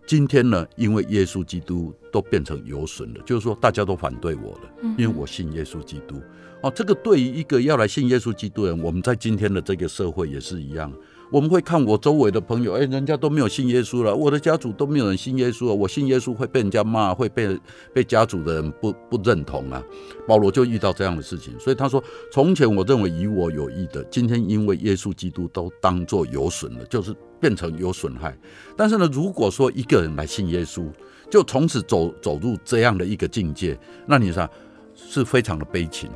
[0.08, 6.20] 今天呢，因为耶稣基督都变成有损了，就是说大家都反对我了，因为我信耶稣基督。
[6.64, 10.92] 哦，这个对于一个要来信耶稣基督的人，我们在今天的这个社会也是一样。
[11.32, 17.60] 我们会看我周围的朋友，哎，人家都没有信耶稣了，我的家族都没有人信耶稣了，我信耶稣会被人家骂，会被
[17.94, 19.84] 被家族的人不不认同啊。
[20.28, 27.16] 保罗就遇到这样的事情，所以他说：从前我认为以我有益的，今天因为耶稣基督都当作有损了，就是。
[27.42, 28.38] 变成有损害，
[28.76, 30.86] 但是呢，如果说一个人来信耶稣，
[31.32, 34.46] 就从此走走入这样的一个境界，那你说
[34.94, 36.12] 是非常的悲情。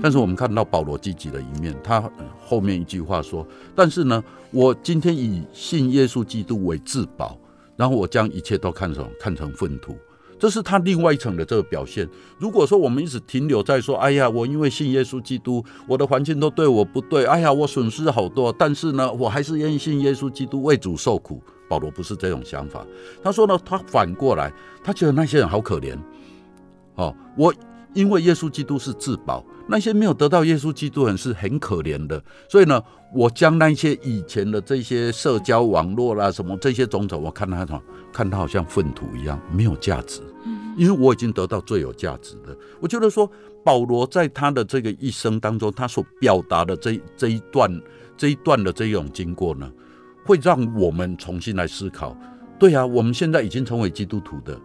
[0.00, 2.08] 但是我们看到保罗积极的一面，他
[2.40, 4.22] 后面一句话说：“但是呢，
[4.52, 7.36] 我今天以信耶稣基督为至宝，
[7.76, 9.96] 然后我将一切都看成看成粪土。”
[10.38, 12.08] 这是他另外一层的这个表现。
[12.36, 21.40] 如果说我们一直停留在说，哎呀，我因为信耶稣基督，我的环境都对我不对，哎呀，我损失好多，但是呢，我还是愿意信耶稣基督，为主受苦。
[21.68, 22.84] 保罗不是这种想法，
[23.22, 25.96] 他说呢，他反过来，他觉得那些人好可怜。
[26.96, 27.54] 哦，我
[27.94, 29.42] 因为耶稣基督是至宝，
[29.72, 32.78] 那些没有得到耶稣基督的人是很可怜的，所以呢，
[33.14, 40.20] 我将那些以前的这些社交网络啦，什么这些种种，我看他什么，看他好像粪土一样，没有价值。
[40.76, 43.30] 因为我已经得到最有价值的，我觉得说
[43.64, 47.82] 保罗在他的这个一生当中，他所表达的这这一段
[48.14, 49.70] 这一段的这一种经过呢，
[50.26, 52.14] 会让我们重新来思考。
[52.58, 54.58] 对啊，我们现在已经成为基督徒的，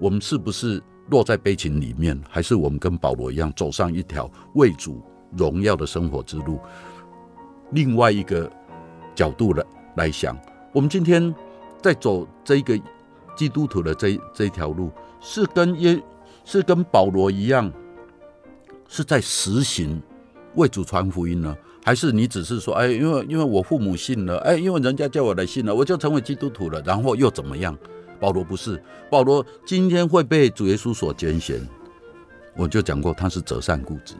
[0.00, 5.02] 我们是不是落在悲情里面，还是我们跟保罗一样走上一条为主
[5.36, 6.58] 荣耀的生活之路？
[7.70, 8.50] 另外一个
[9.14, 9.64] 角度来
[9.96, 10.38] 来想，
[10.72, 11.34] 我们今天
[11.82, 12.80] 在走这个
[13.36, 14.90] 基督徒的这这条路。
[15.26, 15.98] 是跟耶
[16.44, 17.72] 是跟保罗一样，
[18.86, 20.02] 是在实行
[20.54, 27.74] 为主传福音呢，还是你只是说，哎，因为因为我父母信了，哎，因为人家叫我来信了，我就成为基督徒了，然后又怎么样？
[28.24, 31.60] 保罗不是，保罗今天会被主耶稣所拣选，
[32.56, 34.14] 我就讲过他是择善固执，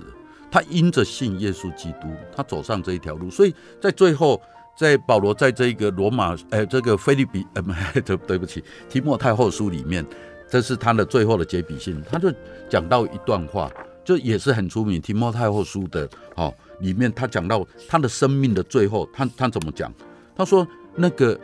[0.50, 4.38] 他因着信耶稣基督，他走上这一条路，所以在最后，
[4.76, 7.62] 在保罗在这个罗马，哎，这个腓立比，呃，
[8.04, 10.04] 对对不起，提摩太后书里面。
[10.50, 12.30] 这是他的最后的结笔信，他就
[12.68, 13.72] 讲到一段话，
[14.04, 19.90] 就也是很出名，《提摩太后书》的哦，里面他讲到他的生命的最后，他他怎么讲？
[20.36, 21.40] 他说：“那个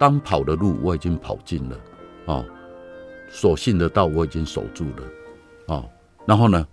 [0.00, 1.76] 当跑的路我已经跑尽了，
[2.24, 2.44] 哦，
[3.30, 5.04] 所信的道我已经守住了，
[5.66, 5.88] 哦，
[6.26, 6.66] 然后呢，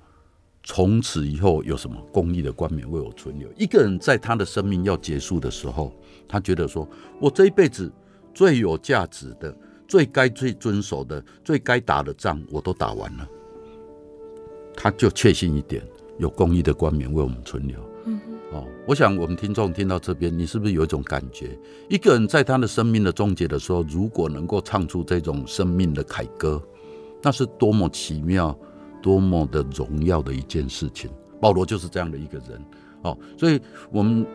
[0.63, 3.47] 从此以后有什么公义的冠冕为我存留？
[3.57, 5.93] 一个人在他的生命要结束的时候，
[6.27, 6.87] 他觉得说，
[7.19, 7.91] 我这一辈子
[8.33, 9.55] 最有价值的。”
[9.87, 13.25] 最该最遵守的、最该打的仗，我都打完了。
[14.75, 15.81] 他就确信一点，
[16.17, 17.79] 有公义的冠冕为我们存留。
[18.51, 21.57] 哦，我想我们听众听到这边，你是不是有一种感觉？
[21.89, 26.61] 一个人在他的生命的终结的时候，如果能够唱出这种生命的凯歌，
[27.21, 28.57] 那是多么奇妙、
[29.01, 31.09] 多么的荣耀的一件事情。
[31.41, 32.63] 保罗就是这样的一个人。
[33.01, 33.59] 哦，所以
[33.91, 34.25] 我们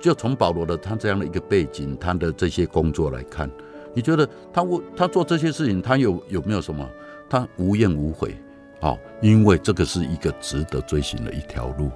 [0.00, 3.50] 就从保罗的他这样的一个背景，他的这些工作来看。
[3.94, 6.88] 你觉得他我他做这些事情，他有有没有什么？
[7.30, 8.36] 他无怨无悔，
[8.80, 11.90] 哦，因为这个是一个值得追寻的一条路，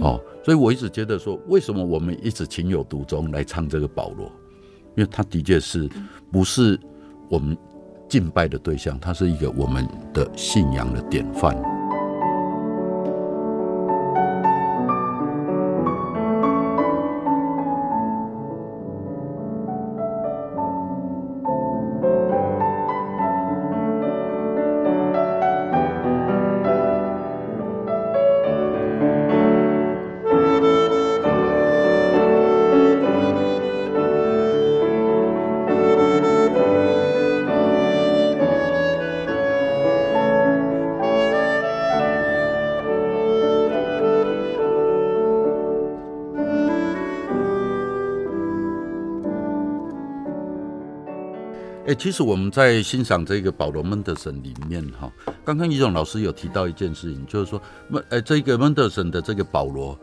[0.00, 4.26] 哦，所以我一直觉得说，为什么我们一直情有独钟来唱这个保罗？
[4.96, 5.88] 因为他的确是
[6.32, 6.78] 不是
[7.28, 7.56] 我们
[8.08, 11.79] 敬拜的对象，他是一个我们的信仰的典范。
[51.90, 55.12] 哎，其实我们在欣赏这个保罗·门德森里面哈，
[55.44, 59.98] 刚刚于总老师有提到一件事情，就是说，门呃这个门德森的这个保罗，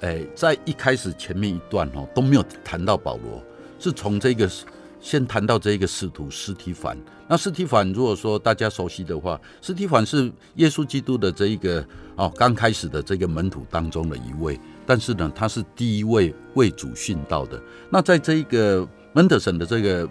[0.00, 3.40] 哎，在一开始前面一段哈都没有谈到保罗，
[3.78, 4.50] 是从这个
[5.00, 6.98] 先谈到这个使徒斯提反。
[7.28, 11.86] 那斯提反如果说大家熟悉的话，斯提反是耶稣基督的这一个
[12.16, 17.62] 哦刚开始的这个门徒当中的一位，但是呢，他是第一位为主殉道的。
[17.88, 20.10] 那在这一个门德森的这个。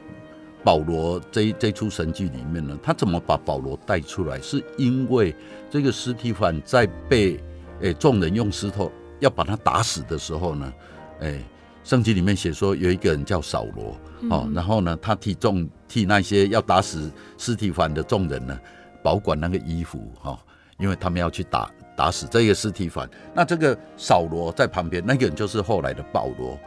[0.67, 4.37] 保罗这这出神剧里面呢，他怎么把保罗带出来？
[4.41, 5.33] 是因为
[5.69, 7.41] 这个尸体反在被
[7.79, 8.91] 诶众人用石头
[9.21, 10.73] 要把他打死的时候呢，
[11.21, 11.41] 诶，
[11.85, 13.97] 圣经里面写说有一个人叫扫罗
[14.29, 18.59] 哦，然后呢，他替众替那些要打死尸体反的众人呢
[19.01, 20.37] 保管那个衣服哈，
[20.79, 23.09] 因为他们要去打打死这个尸体反。
[23.33, 26.59] 那这个扫罗在旁边，那个人就是后来的保罗，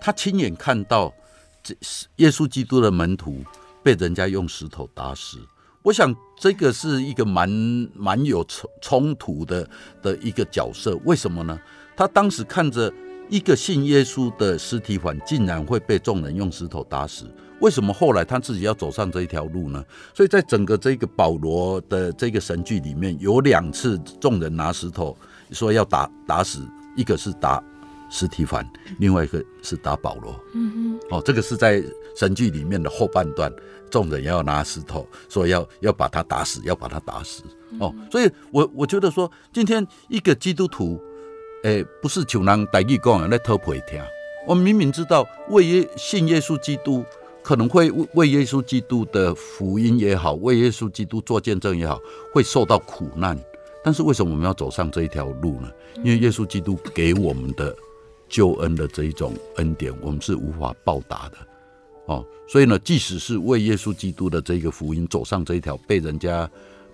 [0.00, 1.12] 他亲眼看到。
[1.62, 3.44] 这是耶稣基督的门徒
[3.82, 5.38] 被人家用石头打死，
[5.82, 7.48] 我想这个是一个蛮
[7.94, 9.68] 蛮有冲冲突的
[10.02, 10.98] 的一个角色。
[11.04, 11.58] 为什么呢？
[11.96, 12.92] 他当时看着
[13.28, 17.26] 一个信耶稣的尸体反竟然会被众人用石头打死，
[17.60, 19.84] 为什么后来他自己要走上这一条路呢？
[20.14, 25.16] 所以在整个这个保罗的这个神剧里面，有两次众人拿石头
[25.52, 27.62] 说要打打死，一个是打。
[28.10, 30.38] 司提凡，另外一个是打保罗。
[30.52, 31.82] 嗯哼，哦，这个是在
[32.16, 33.50] 神剧里面的后半段，
[33.88, 37.44] 众人要拿石头，说要要把他打死，要把他打死。
[37.78, 41.00] 哦，所以我我觉得说，今天一个基督徒，
[41.62, 44.02] 诶，不是求人代义讲来偷陪听。
[44.46, 47.04] 我们明明知道，为耶信耶稣基督，
[47.42, 52.00] 可能会为耶稣基督的福音也好，为耶稣基督做见证也好，
[52.32, 53.38] 会受到苦难。
[53.84, 55.70] 但是为什么我们要走上这一条路呢？
[55.98, 57.76] 因为耶稣基督给我们的。
[58.30, 61.36] 救恩的这一种恩典，我们是无法报答的，
[62.06, 66.48] 哦，所以呢，即使是为耶稣基督的这个福音走上这一条被人家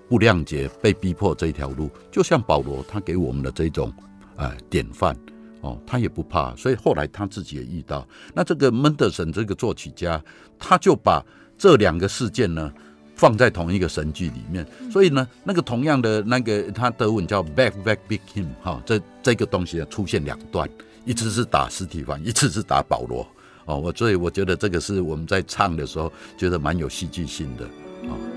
[0.08, 3.88] 不谅解、被逼迫这一条路，就像保罗他给我们的这种
[4.34, 5.14] 啊、呃、典范，
[5.60, 8.06] 哦，他也不怕，所以后来他自己也遇到。
[8.34, 10.20] 那这个门德森这个作曲家，
[10.58, 11.22] 他就把
[11.58, 12.72] 这两个事件呢
[13.14, 20.68] 放在同一个神剧里面，所以呢，那个同样的那个他德文叫 Back Back Big Hymn 哈，这这个东西呢出现两段。
[21.06, 23.26] 一次是打尸体房，一次是打保罗，
[23.64, 27.64] 哦，我所以我觉得这个是我们在唱的时候觉得蛮有戏剧性的，
[28.08, 28.35] 哦。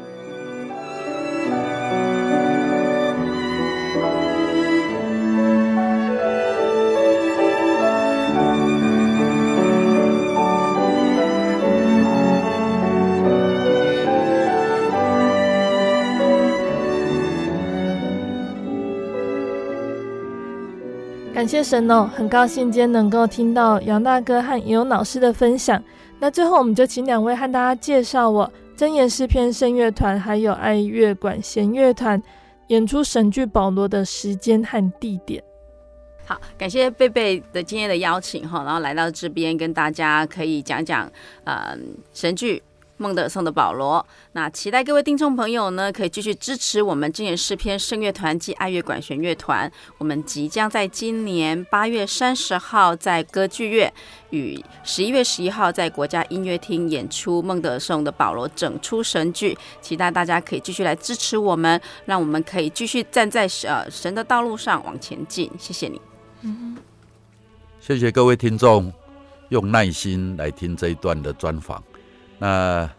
[21.39, 25.81] 感谢神哦，很高兴今天能够听到杨大哥和游老师的分享。
[26.19, 32.21] 那最后，我们就请两位和大家介绍我真言诗篇圣乐团还有爱乐管弦乐团
[32.67, 35.41] 演出神剧《保罗》的时间和地点。
[36.25, 41.09] 好，感谢贝贝的今天的邀请哈，然后来到这边跟大家可以讲讲
[41.45, 41.73] 呃
[42.11, 42.61] 神剧。
[42.99, 49.71] 孟德松的保罗，那期待各位听众朋友呢，可以继续支持我们今年诗篇圣乐团及爱乐管弦乐团。
[49.97, 53.91] 我们即将在今年八月三十号在歌剧院，
[54.31, 59.57] 与十一月十一号在国家音乐厅演出孟德松的保罗整出神剧。
[59.79, 65.49] 期待大家可以继续来支持我们，让我们可以继续站在呃神的道路上往前进。
[65.57, 66.01] 谢谢你。
[66.41, 66.75] 嗯，
[67.79, 68.91] 谢谢各位听众
[69.47, 71.81] 用耐心来听这一段的专访。
[72.39, 72.89] 那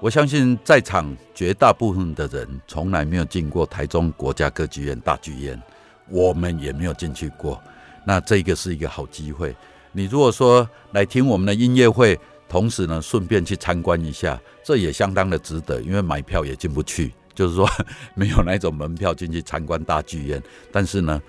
[0.00, 5.62] 我相信在场绝大部分的人从来没有进过台中国家歌剧院大剧院，
[6.10, 7.58] 我们也没有进去过。
[8.04, 9.56] 那这个是一个好机会。
[9.92, 12.18] 你如果说来听我们的音乐会，
[12.48, 17.66] 同时呢顺便去参观一下，这也相当的值得，因为买票也进不去，就是说
[18.14, 20.42] 没有那种门票进去参观大剧院。
[20.70, 21.22] 但是呢，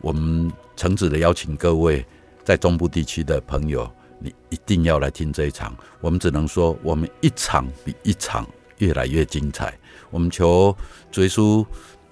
[0.00, 2.06] 我们诚挚的邀请各位
[2.44, 3.90] 在中部地区的朋友。
[4.18, 8.46] 你一定要来听这一场，我们只能说，我们一场比一场
[8.78, 9.72] 越来越精彩。
[10.10, 10.76] 我们求
[11.10, 11.64] 主耶稣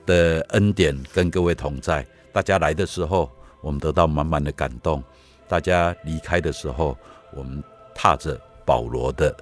[0.05, 2.07] 的恩典跟各位同在。
[2.33, 3.31] 大家来的时候，
[3.61, 5.01] 我们得到满满的感动；
[5.49, 6.97] 大家离开的时候，
[7.35, 7.63] 我们
[7.95, 9.35] 踏着保罗的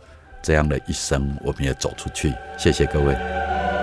[0.43, 2.33] 这样的一生，我们也走出去。
[2.57, 3.74] 谢谢各位。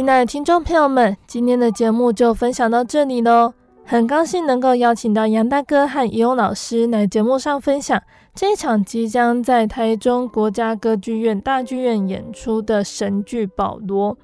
[0.00, 3.52] 亲爱的听众朋友们，今天的节目就分享到这里喽。
[3.84, 8.02] 很高兴能够邀请到杨大哥和怡勇老师来节目上分享
[8.34, 14.14] 这一场即将在台中国家歌剧院大剧院演出的神剧《保罗》。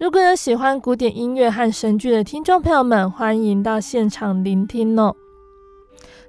[0.00, 5.14] 如果有喜欢古典音乐和神剧的听众朋友们，欢迎到现场聆听哦。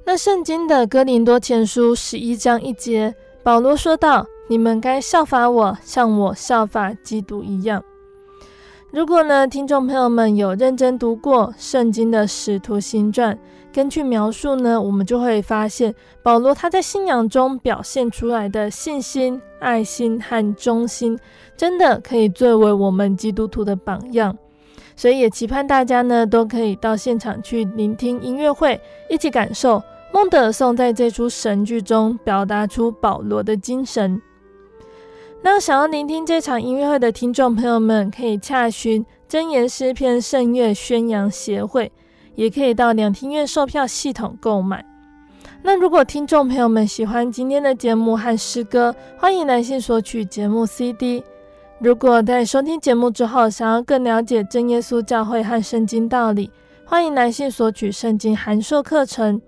[0.05, 7.83] 那圣经的哥林多前书十一章一节，保罗说道：“你们该效法我，像我效法基督一样。”
[8.93, 13.35] 如果呢，听众朋友们有认真读过圣经的使徒行传，
[13.73, 21.17] 根据描述呢，我们就会发现保罗他在信仰中表现出来的信心、爱心和忠心，
[21.57, 24.37] 真的可以作为我们基督徒的榜样。
[24.95, 28.79] 所以也期盼大家呢，都可以到现场去聆听音乐会，
[29.09, 29.81] 一起感受
[30.13, 34.21] 孟德尔颂在这出神剧中表达出保罗的精神。
[35.45, 41.91] 那想要聆听这场音乐会的听众朋友们，可以洽询真言诗篇圣乐宣扬协会，
[42.35, 44.85] 也可以到两厅院售票系统购买。
[45.61, 51.21] 那如果听众朋友们喜欢今天的节目和诗歌，欢迎来信索取节目 CD。
[51.79, 56.49] 如果在收听节目之后，想要更了解真耶稣教会和圣经道理，
[56.85, 59.41] 欢迎来信索取圣经函授课程。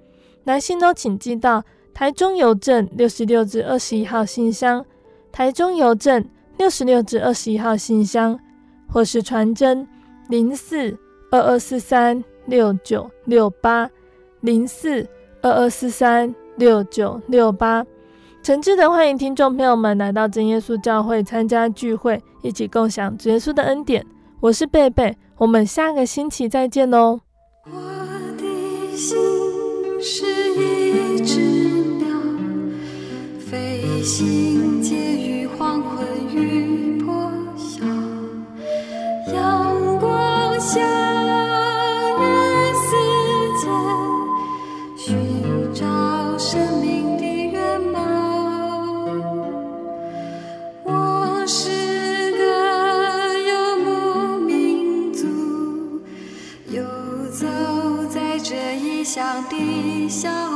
[0.44, 4.86] 来信都请寄到台中邮政六十六至二十一号信箱。
[5.36, 6.24] 台中邮政
[6.58, 8.40] 六十六至二十一号信箱，
[8.88, 9.86] 或是传真
[10.30, 10.98] 零四
[11.30, 13.90] 二二四三六九六八
[14.40, 15.06] 零四
[15.42, 17.86] 二二四三六九六八，
[18.42, 24.06] 诚挚的欢迎听众朋友们来到真耶稣教会参加聚会，一起共享主耶稣的恩典。
[24.40, 27.20] 我是贝贝，我们下个星期再见喽。
[27.66, 27.72] 我
[28.38, 29.18] 的心
[30.00, 31.42] 是一只
[31.98, 32.08] 鸟，
[33.38, 34.82] 飞行
[40.76, 40.84] 相
[42.20, 42.22] 遇
[42.84, 42.92] 世
[43.62, 43.64] 间，
[44.98, 45.08] 寻
[45.74, 45.86] 找
[46.38, 48.04] 生命的圆满。
[50.84, 51.70] 我是
[52.34, 52.44] 个
[53.40, 53.52] 游
[53.86, 55.26] 牧民族，
[56.68, 56.84] 游
[57.32, 57.48] 走
[58.10, 60.55] 在这异乡的小路。